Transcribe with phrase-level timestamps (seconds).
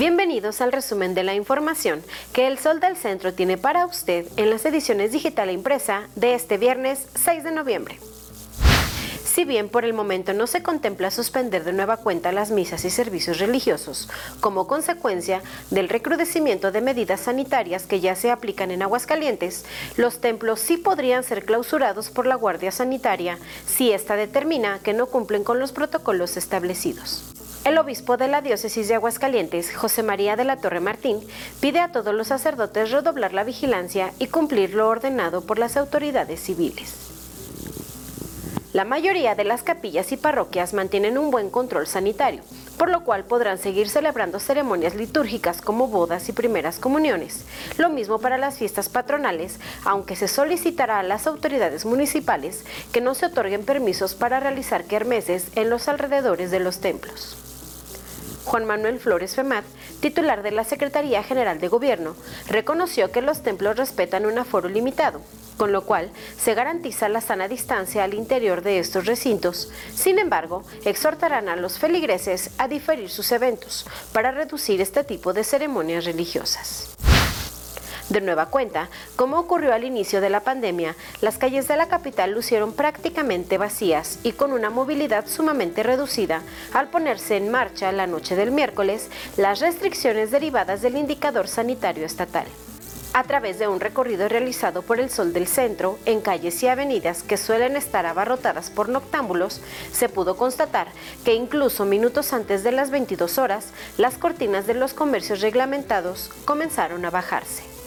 [0.00, 4.48] Bienvenidos al resumen de la información que El Sol del Centro tiene para usted en
[4.48, 7.98] las ediciones digital e impresa de este viernes 6 de noviembre.
[9.26, 12.90] Si bien por el momento no se contempla suspender de nueva cuenta las misas y
[12.90, 14.08] servicios religiosos,
[14.40, 19.66] como consecuencia del recrudecimiento de medidas sanitarias que ya se aplican en Aguascalientes,
[19.98, 23.36] los templos sí podrían ser clausurados por la Guardia Sanitaria
[23.66, 27.34] si ésta determina que no cumplen con los protocolos establecidos.
[27.62, 31.20] El obispo de la diócesis de Aguascalientes, José María de la Torre Martín,
[31.60, 36.40] pide a todos los sacerdotes redoblar la vigilancia y cumplir lo ordenado por las autoridades
[36.40, 36.94] civiles.
[38.72, 42.42] La mayoría de las capillas y parroquias mantienen un buen control sanitario,
[42.78, 47.44] por lo cual podrán seguir celebrando ceremonias litúrgicas como bodas y primeras comuniones.
[47.76, 53.14] Lo mismo para las fiestas patronales, aunque se solicitará a las autoridades municipales que no
[53.14, 57.49] se otorguen permisos para realizar kermeses en los alrededores de los templos.
[58.44, 59.64] Juan Manuel Flores Femat,
[60.00, 62.16] titular de la Secretaría General de Gobierno,
[62.48, 65.20] reconoció que los templos respetan un aforo limitado,
[65.56, 69.70] con lo cual se garantiza la sana distancia al interior de estos recintos.
[69.94, 75.44] Sin embargo, exhortarán a los feligreses a diferir sus eventos para reducir este tipo de
[75.44, 76.96] ceremonias religiosas.
[78.10, 82.32] De nueva cuenta, como ocurrió al inicio de la pandemia, las calles de la capital
[82.32, 86.42] lucieron prácticamente vacías y con una movilidad sumamente reducida
[86.74, 92.46] al ponerse en marcha la noche del miércoles las restricciones derivadas del indicador sanitario estatal
[93.12, 97.22] a través de un recorrido realizado por el Sol del Centro en calles y avenidas
[97.22, 99.60] que suelen estar abarrotadas por noctámbulos,
[99.92, 100.88] se pudo constatar
[101.24, 107.04] que incluso minutos antes de las 22 horas, las cortinas de los comercios reglamentados comenzaron
[107.04, 107.79] a bajarse.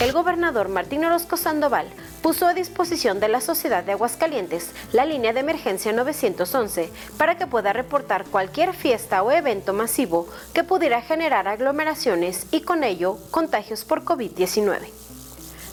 [0.00, 1.86] El gobernador Martín Orozco Sandoval
[2.20, 7.46] puso a disposición de la sociedad de Aguascalientes la línea de emergencia 911 para que
[7.46, 13.84] pueda reportar cualquier fiesta o evento masivo que pudiera generar aglomeraciones y con ello contagios
[13.84, 14.80] por COVID-19.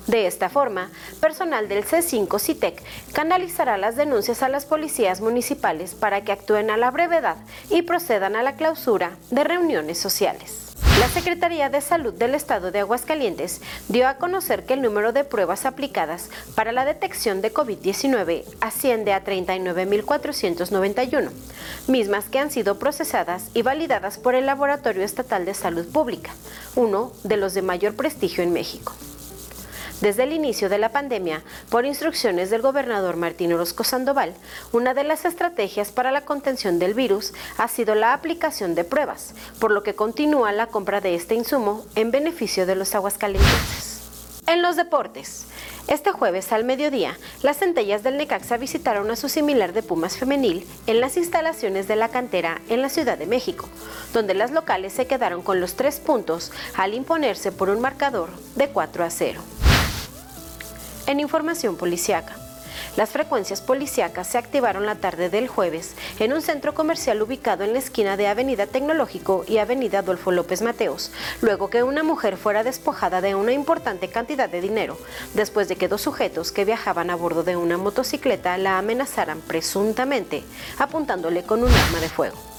[0.06, 2.84] De esta forma, personal del C5 CITEC
[3.14, 7.38] canalizará las denuncias a las policías municipales para que actúen a la brevedad
[7.72, 10.71] y procedan a la clausura de reuniones sociales.
[11.02, 15.24] La Secretaría de Salud del Estado de Aguascalientes dio a conocer que el número de
[15.24, 21.32] pruebas aplicadas para la detección de COVID-19 asciende a 39.491,
[21.88, 26.36] mismas que han sido procesadas y validadas por el Laboratorio Estatal de Salud Pública,
[26.76, 28.94] uno de los de mayor prestigio en México.
[30.02, 34.34] Desde el inicio de la pandemia, por instrucciones del gobernador Martín Orozco Sandoval,
[34.72, 39.36] una de las estrategias para la contención del virus ha sido la aplicación de pruebas,
[39.60, 44.02] por lo que continúa la compra de este insumo en beneficio de los aguascalientes.
[44.48, 45.46] En los deportes,
[45.88, 50.66] este jueves al mediodía, las centellas del Necaxa visitaron a su similar de Pumas femenil
[50.88, 53.70] en las instalaciones de la cantera en la Ciudad de México,
[54.14, 58.68] donde las locales se quedaron con los tres puntos al imponerse por un marcador de
[58.70, 59.61] 4 a 0.
[61.08, 62.36] En información policiaca.
[62.96, 67.74] Las frecuencias policíacas se activaron la tarde del jueves en un centro comercial ubicado en
[67.74, 71.12] la esquina de Avenida Tecnológico y Avenida Adolfo López Mateos,
[71.42, 74.98] luego que una mujer fuera despojada de una importante cantidad de dinero,
[75.34, 80.44] después de que dos sujetos que viajaban a bordo de una motocicleta la amenazaran presuntamente,
[80.78, 82.51] apuntándole con un arma de fuego.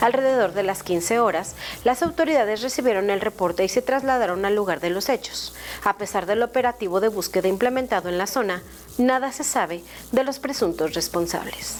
[0.00, 4.80] Alrededor de las 15 horas, las autoridades recibieron el reporte y se trasladaron al lugar
[4.80, 5.54] de los hechos.
[5.84, 8.62] A pesar del operativo de búsqueda implementado en la zona,
[8.98, 11.76] nada se sabe de los presuntos responsables.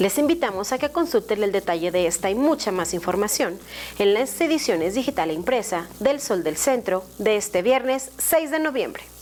[0.00, 3.58] Les invitamos a que consulten el detalle de esta y mucha más información
[4.00, 8.58] en las ediciones digital e impresa del Sol del Centro de este viernes 6 de
[8.58, 9.13] noviembre.